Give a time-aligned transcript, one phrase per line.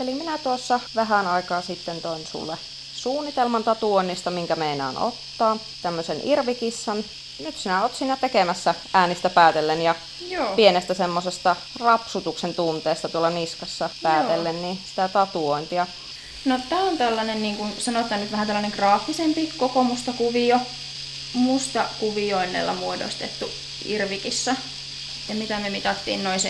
[0.00, 2.58] Eli minä tuossa vähän aikaa sitten toin sulle
[2.94, 5.56] suunnitelman tatuoinnista, minkä meinaan ottaa.
[5.82, 7.04] Tämmöisen irvikissan.
[7.38, 9.94] Nyt sinä oot siinä tekemässä äänistä päätellen ja
[10.28, 10.56] Joo.
[10.56, 14.62] pienestä semmosesta rapsutuksen tunteesta tuolla niskassa päätellen, Joo.
[14.62, 15.86] niin sitä tatuointia.
[16.44, 20.60] No tää on tällainen, niin kuin sanotaan nyt vähän tällainen graafisempi koko musta kuvio.
[21.34, 23.50] Musta kuvioinnella muodostettu
[23.84, 24.56] irvikissa.
[25.28, 26.40] Ja mitä me mitattiin noin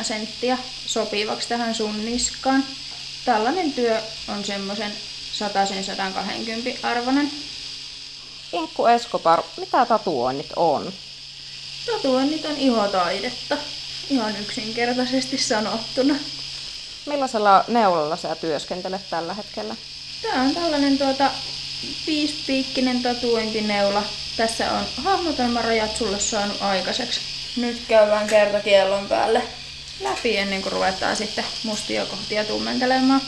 [0.00, 2.64] 7-8 senttiä sopivaksi tähän sun niskaan.
[3.24, 4.92] Tällainen työ on semmoisen
[5.40, 7.30] 100-120 arvoinen.
[8.52, 10.92] Inkku Escobar, mitä tatuoinnit on?
[11.86, 13.56] Tatuoinnit on ihotaidetta,
[14.10, 16.14] ihan yksinkertaisesti sanottuna.
[17.06, 19.76] Millaisella neulalla sä työskentelet tällä hetkellä?
[20.22, 21.30] Tää on tällainen tuota
[22.06, 24.02] viisipiikkinen tatuointineula.
[24.36, 27.31] Tässä on hahmotelmarajat sulle saanut aikaiseksi.
[27.56, 29.42] Nyt käydään kertakiellon päälle
[30.00, 33.20] läpi ennen kuin ruvetaan sitten mustia kohtia tummentelemaan.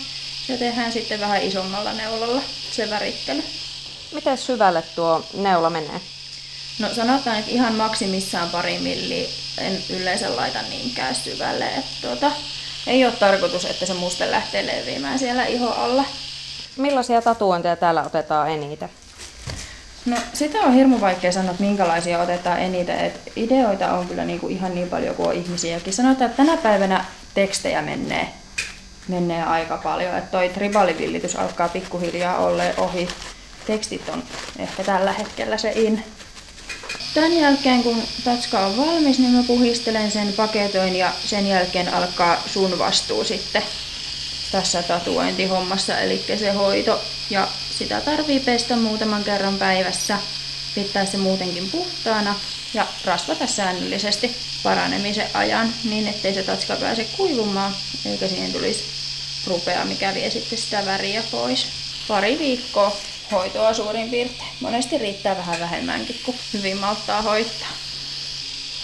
[0.49, 3.43] Ja tehdään sitten vähän isommalla neulalla se värittely.
[4.13, 6.01] Miten syvälle tuo neula menee?
[6.79, 9.29] No sanotaan, että ihan maksimissaan pari milliä.
[9.59, 11.67] En yleensä laita niinkään syvälle.
[11.67, 12.33] Että tuota,
[12.87, 16.05] ei ole tarkoitus, että se muste lähtee leviämään siellä iho alla.
[16.77, 18.91] Millaisia tatuointeja täällä otetaan eniten?
[20.05, 22.99] No sitä on hirmu vaikea sanoa, että minkälaisia otetaan eniten.
[22.99, 25.93] Et ideoita on kyllä niinku ihan niin paljon kuin on ihmisiäkin.
[25.93, 28.29] Sanotaan, että tänä päivänä tekstejä menee,
[29.09, 30.17] menee aika paljon.
[30.17, 33.09] Että toi tribalivillitys alkaa pikkuhiljaa olla ohi.
[33.67, 34.23] Tekstit on
[34.59, 36.05] ehkä tällä hetkellä se in.
[37.15, 42.43] Tämän jälkeen kun tatska on valmis, niin mä puhistelen sen, paketoin ja sen jälkeen alkaa
[42.47, 43.63] sun vastuu sitten
[44.53, 47.01] tässä tatuointihommassa, eli se hoito.
[47.31, 50.19] Ja sitä tarvii pestä muutaman kerran päivässä,
[50.75, 52.35] pitää se muutenkin puhtaana
[52.75, 58.85] ja rasvata säännöllisesti paranemisen ajan niin, ettei se tatska pääse kuivumaan eikä siihen tulisi
[59.47, 61.67] rupea, mikä vie sitten sitä väriä pois.
[62.09, 62.97] Pari viikkoa
[63.33, 64.49] hoitoa suurin piirtein.
[64.61, 67.69] Monesti riittää vähän vähemmänkin, kun hyvin malttaa hoitaa.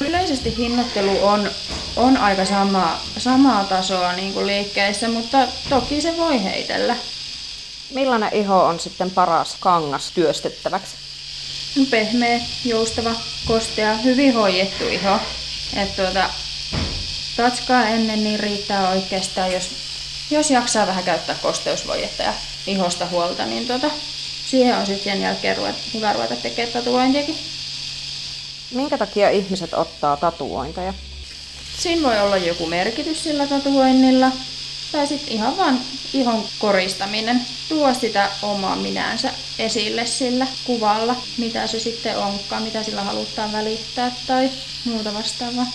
[0.01, 1.51] Yleisesti hinnoittelu on,
[1.97, 6.97] on aika sama, samaa tasoa niin kuin liikkeissä, mutta toki se voi heitellä.
[7.91, 10.97] Millainen iho on sitten paras kangas työstettäväksi?
[11.91, 13.15] Pehmeä, joustava,
[13.47, 15.19] kostea, hyvin hoidettu iho.
[15.77, 16.31] Et tuota,
[17.37, 19.71] tatskaa ennen niin riittää oikeastaan, jos,
[20.31, 22.33] jos jaksaa vähän käyttää kosteusvoidetta ja
[22.67, 23.91] ihosta huolta, niin tuota,
[24.47, 27.39] siihen on sitten sen jälkeen ruveta, hyvä ruveta tekemään tatuointiakin.
[28.71, 30.95] Minkä takia ihmiset ottaa tatuointeja?
[31.79, 34.31] Siinä voi olla joku merkitys sillä tatuoinnilla.
[34.93, 35.81] Tai sitten ihan vaan
[36.13, 37.47] ihon koristaminen.
[37.69, 44.13] Tuo sitä omaa minänsä esille sillä kuvalla, mitä se sitten onkaan, mitä sillä halutaan välittää
[44.27, 44.51] tai
[44.85, 45.67] muuta vastaavaa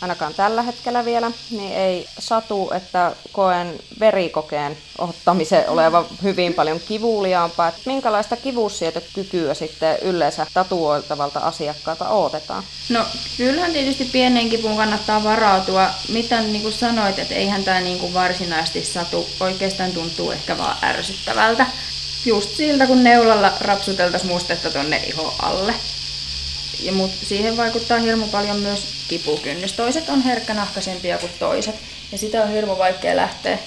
[0.00, 7.68] ainakaan tällä hetkellä vielä, niin ei satu, että koen verikokeen ottamisen olevan hyvin paljon kivuliaampaa.
[7.68, 12.62] Että minkälaista kivussietokykyä sitten yleensä tatuoiltavalta asiakkaalta odotetaan?
[12.88, 13.04] No
[13.36, 15.88] kyllähän tietysti pienen kipuun kannattaa varautua.
[16.08, 19.26] Mitä niin kuin sanoit, että eihän tämä niin kuin varsinaisesti satu.
[19.40, 21.66] Oikeastaan tuntuu ehkä vaan ärsyttävältä.
[22.24, 25.74] Just siltä, kun neulalla rapsuteltaisiin mustetta tonne iho alle.
[26.80, 29.72] Ja mut siihen vaikuttaa hirmu paljon myös kipukynnys.
[29.72, 31.74] Toiset on herkkänahkaisempia kuin toiset.
[32.12, 33.58] Ja sitä on hirmu vaikea lähteä,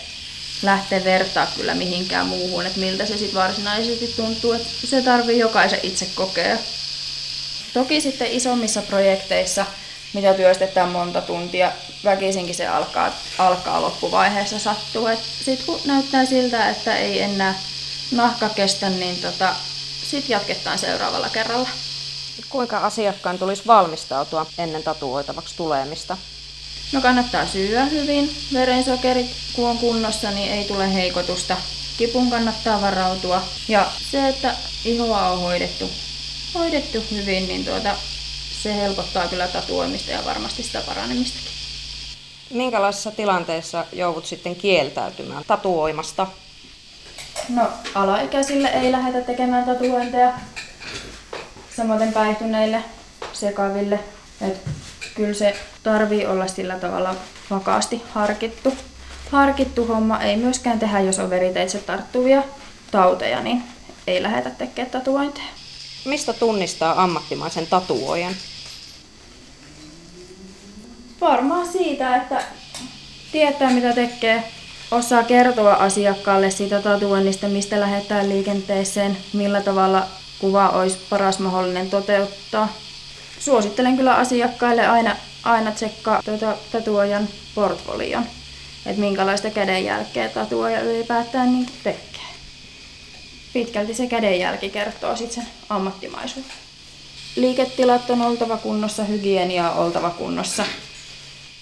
[0.63, 4.53] lähteä vertaa kyllä mihinkään muuhun, että miltä se sitten varsinaisesti tuntuu.
[4.53, 6.57] Että se tarvii jokaisen itse kokea.
[7.74, 9.66] Toki sitten isommissa projekteissa,
[10.13, 11.72] mitä työstetään monta tuntia,
[12.03, 15.09] väkisinkin se alkaa, alkaa loppuvaiheessa sattua.
[15.46, 17.59] Sitten kun näyttää siltä, että ei enää
[18.12, 19.56] nahka kestä, niin tota,
[20.12, 21.69] sitten jatketaan seuraavalla kerralla.
[22.50, 26.18] Kuinka asiakkaan tulisi valmistautua ennen tatuoitavaksi tulemista?
[26.91, 28.35] No kannattaa syödä hyvin.
[28.53, 31.57] Verensokerit kun on kunnossa, niin ei tule heikotusta.
[31.97, 33.41] Kipun kannattaa varautua.
[33.68, 35.90] Ja se, että ihoa on hoidettu,
[36.53, 37.96] hoidettu hyvin, niin tuota,
[38.63, 41.52] se helpottaa kyllä tatuoimista ja varmasti sitä paranemistakin.
[42.49, 46.28] Minkälaisessa tilanteessa joudut sitten kieltäytymään tatuoimasta?
[47.49, 50.34] No, alaikäisille ei lähdetä tekemään tatuointeja
[51.76, 52.84] samoin päihtyneille,
[53.34, 54.00] sekaville.
[54.41, 54.62] Et
[55.16, 57.16] kyllä se tarvii olla sillä tavalla
[57.50, 58.73] vakaasti harkittu.
[59.32, 62.44] Harkittu homma ei myöskään tehdä, jos on veriteitse tarttuvia
[62.91, 63.64] tauteja, niin
[64.08, 65.47] ei lähdetä tekemään tatuointeja.
[66.06, 68.34] Mistä tunnistaa ammattimaisen tatuoijan?
[71.22, 72.44] Varmaan siitä, että
[73.32, 74.44] tietää mitä tekee,
[74.91, 80.08] osaa kertoa asiakkaalle siitä tatuoinnista, mistä lähdetään liikenteeseen, millä tavalla
[80.41, 82.73] kuva olisi paras mahdollinen toteuttaa.
[83.40, 88.26] Suosittelen kyllä asiakkaille aina, aina tsekkaa tuota tatuojan portfolion.
[88.85, 92.22] että minkälaista kädenjälkeä tatuoja ylipäätään niin tekee.
[93.53, 96.52] Pitkälti se kädenjälki kertoo sitten sen ammattimaisuuden.
[97.35, 100.66] Liiketilat on oltava kunnossa, hygienia on oltava kunnossa.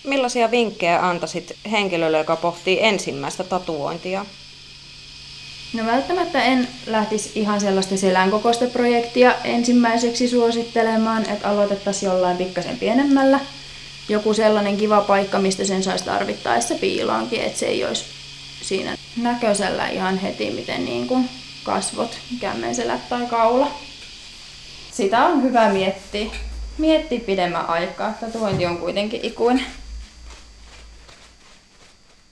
[0.04, 4.26] Millaisia vinkkejä antaisit henkilölle, joka pohtii ensimmäistä tatuointia?
[5.74, 13.40] No välttämättä en lähtisi ihan sellaista selänkokoista projektia ensimmäiseksi suosittelemaan, että aloitettaisiin jollain pikkasen pienemmällä.
[14.10, 18.06] Joku sellainen kiva paikka, mistä sen saisi tarvittaessa piiloonkin, että se ei olisi
[18.62, 21.30] siinä näköisellä ihan heti, miten niin kuin
[21.64, 23.72] kasvot, kämmenselät tai kaula.
[24.92, 26.32] Sitä on hyvä miettiä.
[26.78, 28.14] Miettiä pidemmän aikaa.
[28.22, 29.66] Tatuointi on kuitenkin ikuinen.